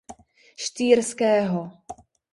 Štýrského. 0.63 1.61